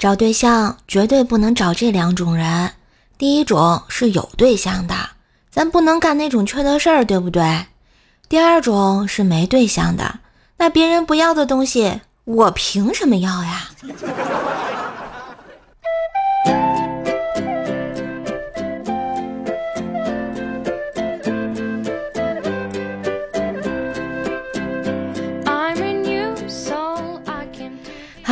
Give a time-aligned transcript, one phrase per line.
[0.00, 2.72] 找对象绝对不能找这两种人。
[3.18, 4.94] 第一种是有对象的，
[5.50, 7.66] 咱不能干那种缺德事儿，对不对？
[8.26, 10.20] 第二种是没对象的，
[10.56, 13.68] 那别人不要的东西，我凭什么要呀？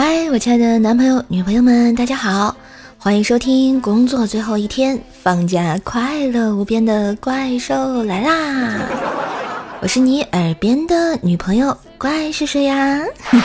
[0.00, 2.54] 嗨，我亲爱的男朋友、女朋友们，大家好，
[2.98, 8.78] 欢迎收听工作最后一天，放假快乐无边的怪兽来啦！
[9.82, 13.02] 我是你耳边的女朋友，怪是谁呀？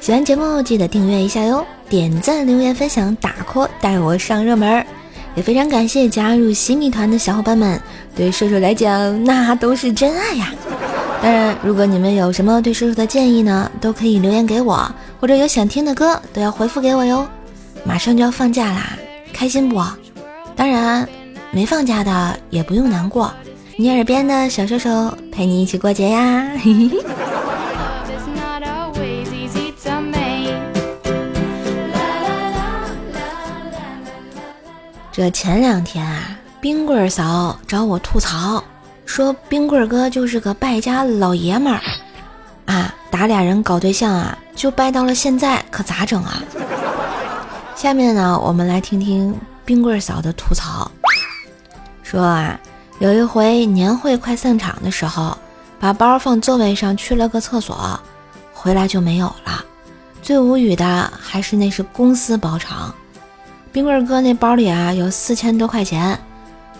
[0.00, 4.84] 喜欢节目记得订阅一下哟，点赞、留言、分享、打 call，带我上热门。
[5.36, 7.80] 也非常感谢加入新米团的小伙伴们，
[8.16, 10.52] 对射手来讲那都是真爱呀。
[11.22, 17.26] 当然，如果你们有什么对叔叔的建议呢，都可以留言给我，或者有想听的歌都要回复给我哟。
[17.84, 18.92] 马上就要放假啦，
[19.32, 19.82] 开心不？
[20.56, 21.06] 当然，
[21.50, 23.30] 没放假的也不用难过，
[23.76, 26.50] 你耳边的小射手陪你一起过节呀。
[26.58, 27.04] 嘿嘿嘿。
[35.12, 38.62] 这前两天啊，冰棍嫂找我吐槽，
[39.10, 41.80] 说冰棍哥就是个败家老爷们儿
[42.66, 46.40] 啊，打俩人搞对象啊，就败到了现在，可咋整啊？
[47.74, 50.88] 下面呢，我们来听听冰棍嫂的吐槽，
[52.04, 52.56] 说啊，
[53.00, 55.36] 有一回年会快散场的时候，
[55.80, 57.98] 把包放座位上去了个厕所，
[58.54, 59.64] 回来就没有了。
[60.22, 62.94] 最无语的还是那是公司包场。
[63.72, 66.16] 冰棍哥那包里啊有四千多块钱，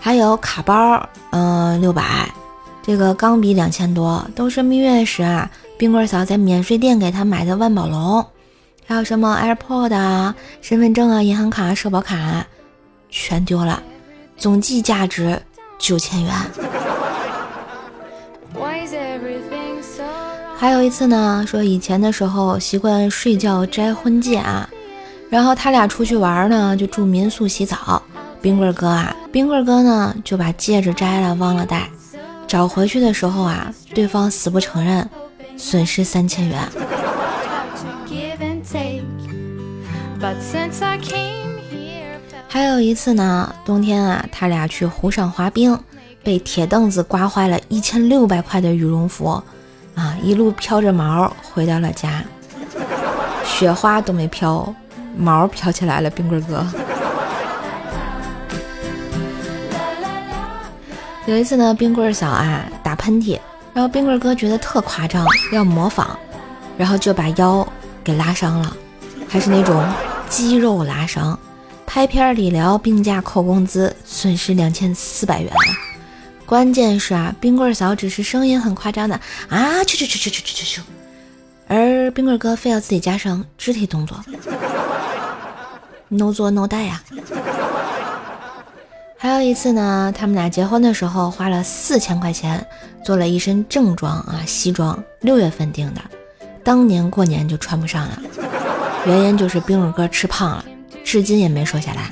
[0.03, 2.27] 还有卡包，嗯，六百，
[2.81, 8.25] 这个钢笔两千多，都是蜜月时啊冰棍嫂在免税店给他买的万宝龙，
[8.87, 12.43] 还有什么 AirPod 啊、身份证啊、银行卡、社保卡，
[13.11, 13.81] 全丢了，
[14.35, 15.39] 总计价值
[15.77, 16.33] 九千元。
[20.57, 24.67] 还有一次呢，说以前的时候习惯睡觉摘婚戒啊。
[25.29, 28.01] 然后他俩出去玩呢，就住民宿洗澡。
[28.41, 31.87] 冰棍哥啊，冰棍哥呢就把戒指摘了，忘了带。
[32.47, 35.07] 找回去的时候啊，对方死不承认，
[35.57, 36.59] 损失三千元。
[42.47, 45.77] 还有一次呢，冬天啊，他俩去湖上滑冰，
[46.23, 49.41] 被铁凳子刮坏了一千六百块的羽绒服，
[49.95, 52.23] 啊，一路飘着毛回到了家，
[53.45, 54.73] 雪花都没飘。
[55.15, 56.65] 毛飘起来了，冰棍哥。
[61.27, 63.39] 有一次呢，冰棍儿嫂啊打喷嚏，
[63.73, 66.17] 然后冰棍儿哥觉得特夸张，要模仿，
[66.77, 67.65] 然后就把腰
[68.03, 68.75] 给拉伤了，
[69.29, 69.87] 还是那种
[70.27, 71.37] 肌肉拉伤，
[71.85, 75.53] 拍片理疗病假扣工资，损失两千四百元。
[76.45, 80.81] 关键是啊，冰棍儿嫂只是声音很夸张的啊，去去去去去去去，
[81.67, 84.19] 而冰棍儿哥非要自己加上肢体动作。
[86.09, 87.01] no 做 no 带呀！
[89.23, 92.65] 还有一次呢，他们俩结婚的时候花了四千块钱
[93.03, 96.01] 做了一身正装啊，西装，六月份订的，
[96.63, 98.19] 当年过年就穿不上了，
[99.05, 100.65] 原因就是冰棍哥吃胖了，
[101.03, 102.09] 至今也没瘦下来。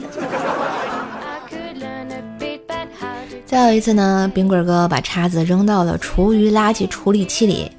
[3.44, 7.72] 再有一次呢，冰棍哥把叉子扔到了厨余垃圾处理器里，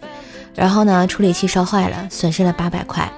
[0.57, 3.09] 然后呢，处理器烧坏了，损失了八百块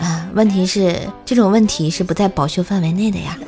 [0.00, 0.28] 啊。
[0.34, 3.38] 问题是这种问题是不在保修范围内的呀。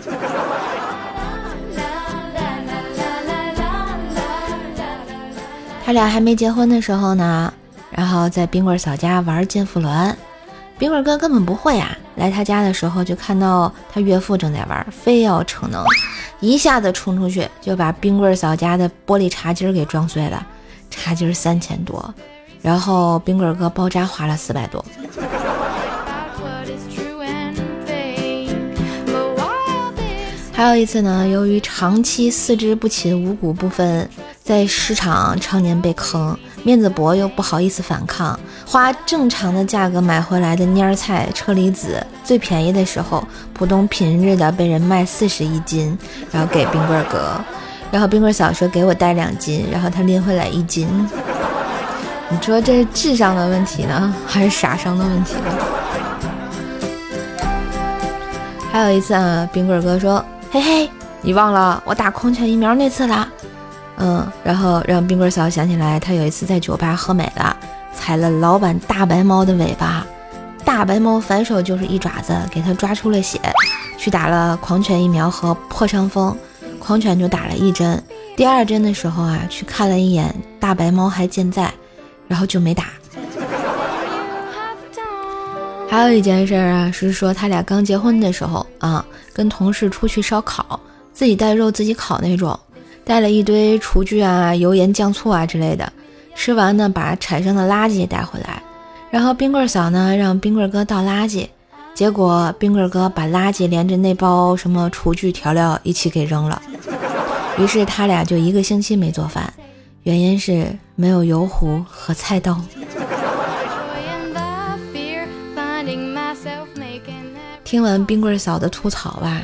[5.87, 7.53] 他俩还没结婚的时候呢，
[7.93, 10.17] 然后在冰棍嫂家玩健腹轮，
[10.77, 11.97] 冰棍哥根本不会啊。
[12.17, 15.85] 来他家的时候就看到他岳父正在玩，非要逞能，
[16.41, 20.45] 一下子冲出去就把冰棍嫂家的玻璃茶几给撞碎了，
[20.91, 22.13] 茶几三千多，
[22.61, 24.85] 然后冰棍哥包扎花了四百多。
[30.57, 34.09] 还有一次呢，由于长期四肢不勤五谷不分
[34.43, 43.23] 在市场常年被坑，面子薄又不好意思反抗，花正常的价格买回来的蔫菜、车厘子，最便宜的时候
[43.53, 45.95] 普通平日的被人卖四十一斤，
[46.33, 47.39] 然后给冰棍哥，
[47.91, 50.89] 然后冰棍嫂说给我带两斤，然后他拎回来一斤。
[52.31, 55.41] 你说这是智商的问题呢，还是傻商的问题呢？
[58.73, 60.25] 还有一次啊，冰棍哥说。
[60.51, 60.91] 嘿嘿，
[61.23, 63.29] 你忘了我打狂犬疫苗那次了？
[63.99, 67.57] 嗯，然后让冰棍嫂想起来，他有一次在酒吧喝美了，
[67.95, 70.07] 踩了老板大白猫的尾巴，
[70.65, 73.41] 大白猫反手就是一爪子给他抓出了血，
[73.99, 76.37] 去打了狂犬疫苗和破伤风，
[76.79, 78.03] 狂犬就打了一针，
[78.37, 81.73] 第二针的时候啊，去看了一眼大白猫还健在，
[82.29, 82.85] 然后就没打。
[85.97, 89.03] 还有一件事啊，是说他俩刚结婚的时候啊，
[89.33, 90.79] 跟同事出去烧烤，
[91.15, 92.55] 自己带肉自己烤那种，
[93.03, 95.91] 带了一堆厨具啊、油盐酱醋啊之类的。
[96.35, 98.63] 吃完呢，把产生的垃圾带回来，
[99.11, 101.47] 然后冰棍嫂呢让冰棍哥倒垃圾，
[101.95, 106.61] 结果冰棍哥把垃圾连着那包什么厨具调料一起给扔了。
[107.57, 109.51] 于是他俩就一个星期没做饭，
[110.03, 112.61] 原因是没有油壶和菜刀。
[117.65, 119.43] 听完冰棍嫂的吐槽吧，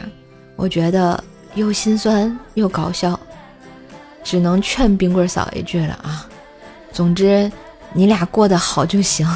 [0.56, 1.22] 我觉得
[1.54, 3.18] 又心酸又搞笑，
[4.22, 6.28] 只能劝冰棍嫂一句了啊。
[6.92, 7.50] 总之，
[7.92, 9.26] 你俩过得好就行。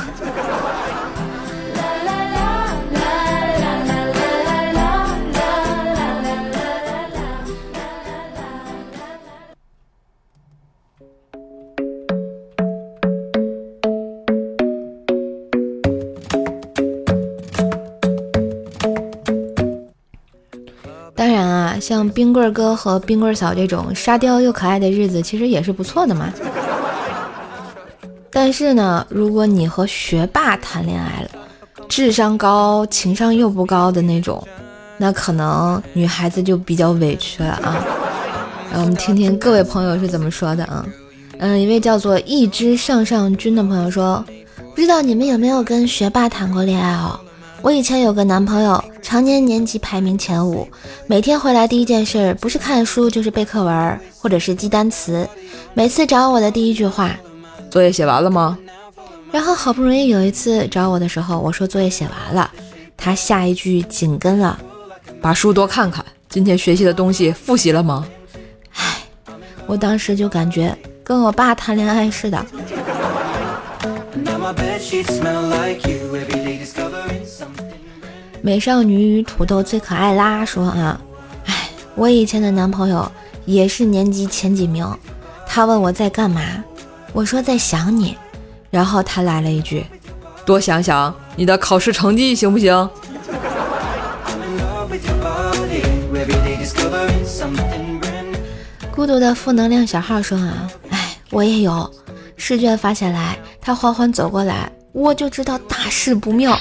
[21.87, 26.33] 像冰棍哥和冰棍嫂这种沙雕又可爱的日子，其实也是不错的嘛。
[28.29, 31.29] 但是呢，如果你和学霸谈恋爱了，
[31.87, 34.45] 智商高、情商又不高的那种，
[34.99, 37.77] 那可能女孩子就比较委屈了啊。
[38.73, 40.85] 让我们听听各位朋友是怎么说的啊。
[41.39, 44.25] 嗯，一位叫做一只上上君的朋友说，
[44.75, 47.21] 不知道你们有没有跟学霸谈过恋爱哦？
[47.63, 50.69] 我以前有个男朋友，常年年级排名前五，
[51.07, 55.29] 每天回来第一件事不是看书就是背课文或者是记单词，
[55.75, 57.11] 每次找我的第一句话。
[57.71, 58.57] 作业写完了吗？
[59.33, 62.51] 然后好不容易有一次找我的时候，我说作业写完了，
[62.97, 64.59] 他下一句紧跟了，
[65.21, 68.07] 把书多看看，今天学习的东西复习了吗？
[68.77, 69.03] 唉，
[69.67, 72.47] 我当时就感觉跟我爸谈恋爱似的。
[78.47, 81.01] 美少女与土豆最可爱啦，说啊，
[81.47, 83.11] 唉，我以前的男朋友
[83.45, 84.89] 也是年级前几名，
[85.49, 86.41] 他问我在干嘛。
[87.13, 88.17] 我说在想你，
[88.71, 89.85] 然后他来了一句
[90.47, 92.73] ：“多想想你的考试成绩行不行？”
[98.95, 101.93] 孤独的负能量小号说啊，哎，我也有
[102.37, 106.57] 试卷发下来，他缓缓走过来，我就知道大事不妙。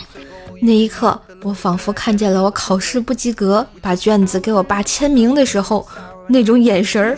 [0.62, 5.88] 那一刻，我仿佛看见了我考试不及格，把卷子给我爸签名的时候
[6.28, 7.16] 那种眼神儿。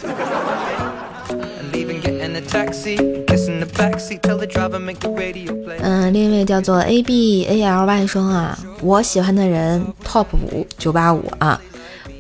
[5.81, 11.61] 嗯，另一位叫做 A B A L Y 说啊，我喜欢的人 Top 五九八五啊，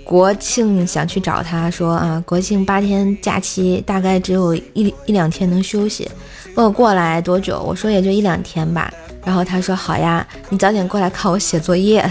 [0.05, 6.09] 国庆想去找他说啊，国庆八天假期大概只有一一两天能休息，
[6.55, 8.89] 问我过来多久，我说也就一两天吧，
[9.27, 12.09] 然后他说好呀，你早点过来看我写作业，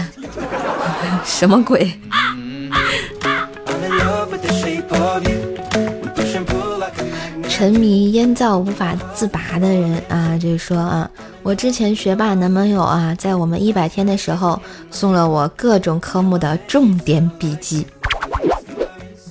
[1.25, 1.99] 什么鬼？
[7.49, 11.09] 沉迷烟灶无法自拔的人啊，就是说啊，
[11.41, 17.87] 我之前学霸男朋友啊，在我们一百天的时候送了我各种科目的重点笔记，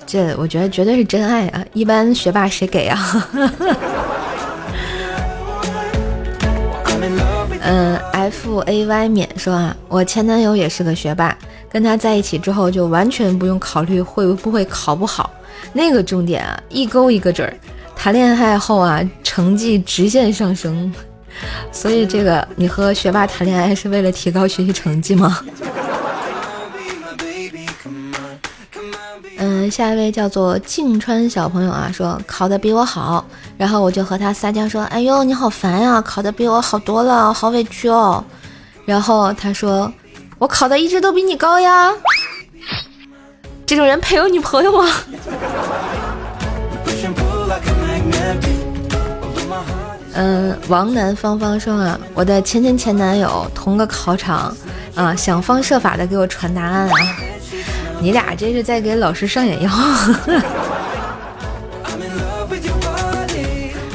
[0.05, 1.65] 这我觉得绝对是真爱啊！
[1.73, 3.29] 一般学霸谁给啊？
[7.69, 11.37] 嗯，F A Y 免说啊，我前男友也是个学霸，
[11.69, 15.33] 跟他在一起之后就完全不用考虑会不会考不好，
[15.73, 17.53] 那个重点啊，一勾一个准儿。
[17.97, 20.93] 谈恋爱后啊，成绩直线上升，
[21.73, 25.41] 所以这个你和学霸谈恋爱是为了提高学习成绩吗？
[29.49, 33.25] 嗯，下一位叫做静川小朋友啊，说考的比我好，
[33.57, 38.25] 然后我就和他撒娇说：“哎呦，你好烦呀，考的比我好多了，好委屈哦。”
[38.85, 39.93] 然后他说
[40.39, 41.93] ：“我考的一直都比你高呀。”
[43.65, 44.91] 这种人配有女朋友吗？
[50.15, 54.53] 嗯，王南芳芳说啊，我的前前前男友同个考场
[54.97, 56.93] 啊，想方设法的给我传答案啊，
[58.01, 59.71] 你俩这是在给老师上眼药。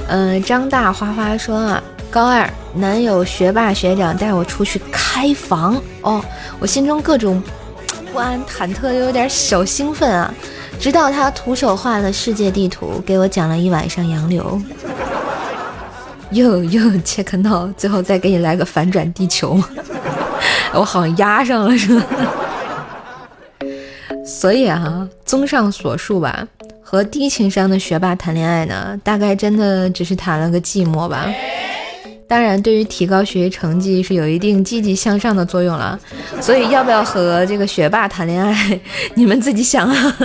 [0.08, 6.22] 嗯，张大花花说啊，高二男友学霸学长带我出去开房哦，
[6.60, 7.42] 我心中各种
[8.12, 10.34] 不安忐忑，又有点小兴奋啊。
[10.80, 14.62] 直到他徒手画了世界地图，给我讲了一晚上洋流。
[16.32, 19.62] 又又切克闹，最后再给你来个反转地球，
[20.74, 22.06] 我好像压上了是吧？
[24.26, 26.48] 所以啊，综上所述吧，
[26.82, 31.28] 和低情商的学霸谈恋爱呢，大概真的只是谈了个寂寞吧。
[32.28, 36.00] 当然，对于提高学习成绩是有一定积极向上的作用了。
[36.40, 38.80] 所以，要不要和这个学霸谈恋爱，
[39.16, 40.16] 你们自己想啊。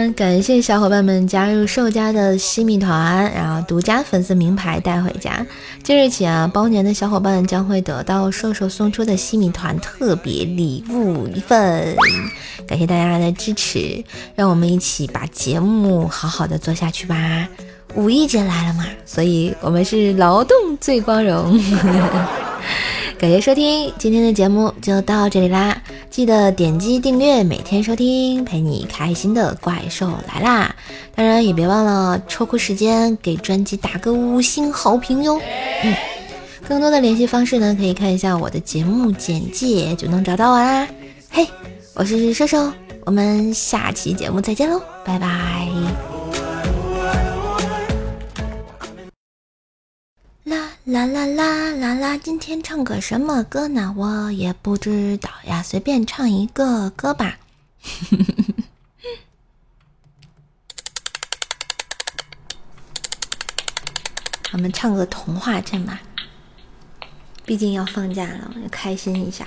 [0.00, 5.46] 嗯，感谢小伙伴们加入兽家的西米团，然后独家粉丝名牌带回家。
[5.82, 11.94] 即日起啊，包年的小伙伴将会得到兽兽送出的西米团特别礼物一份。
[12.66, 14.02] 感谢大家的支持，
[14.34, 17.46] 让我们一起把节目好好的做下去吧。
[17.94, 21.60] 五一节来了嘛，所以我们是劳动最光荣。
[23.20, 25.76] 感谢收听今天的节目，就到这里啦！
[26.08, 30.74] 记得点击订阅，每天收听，陪你开心的怪兽来啦！
[31.14, 35.38] 当然也别忘了抽空时间给专辑打个五星好评哟。
[35.82, 35.94] 嗯，
[36.66, 40.88] 更多的联系方式呢，可以看一下我的节目简介就能找到我啦。
[41.28, 41.46] 嘿，
[41.92, 42.72] 我是射手，
[43.04, 46.09] 我们下期节目再见喽，拜拜。
[50.90, 52.18] 啦啦啦啦啦！
[52.18, 53.94] 今天唱个什么歌呢？
[53.96, 57.38] 我也不知道呀，随便唱一个歌吧。
[64.50, 66.00] 我们唱个童话镇吧，
[67.44, 69.46] 毕竟要放假了，要开心一下。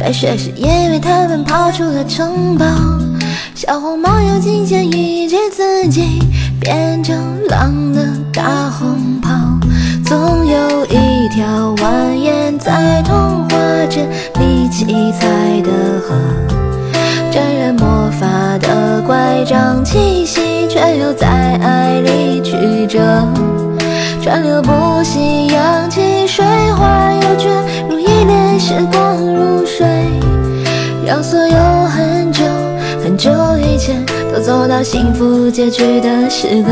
[0.00, 2.64] 白雪是因为他们跑出了城堡，
[3.54, 6.18] 小红帽又惊险一击自己
[6.58, 7.14] 变成
[7.48, 8.02] 狼的
[8.32, 9.30] 大红袍。
[10.02, 13.58] 总有一条蜿蜒在童话
[13.90, 14.08] 镇
[14.40, 15.28] 里七彩
[15.60, 16.14] 的河，
[17.30, 18.26] 沾染魔法
[18.58, 21.28] 的乖张气息，却又在
[21.62, 22.56] 爱里曲
[22.88, 22.98] 折，
[24.22, 26.42] 川流不息，扬起水
[26.72, 27.52] 花又卷
[27.90, 29.09] 入一帘时光。
[31.10, 32.44] 让所有很久
[33.02, 34.00] 很久以前
[34.32, 36.70] 都走到幸福结局的时刻。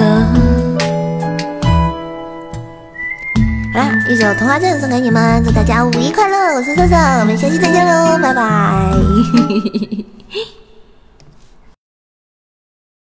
[3.75, 6.55] 好啦，一首童话镇送给你们，祝大家五一快乐！
[6.55, 8.93] 我是瑟瑟，我们下期再见喽，拜拜。